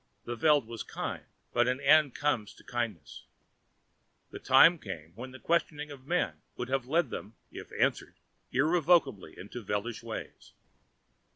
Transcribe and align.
The 0.25 0.35
Veld 0.35 0.65
was 0.65 0.81
kindly, 0.81 1.27
but 1.53 1.67
an 1.67 1.79
end 1.79 2.15
comes 2.15 2.55
to 2.55 2.63
kindness. 2.63 3.25
The 4.31 4.39
time 4.39 4.79
came 4.79 5.13
when 5.13 5.29
the 5.29 5.37
questioning 5.37 5.91
of 5.91 6.07
men 6.07 6.41
would 6.57 6.69
have 6.69 6.87
led 6.87 7.11
them, 7.11 7.35
if 7.51 7.71
answered, 7.79 8.15
irrevocably 8.51 9.37
into 9.37 9.61
Veldish 9.63 10.01
ways. 10.01 10.53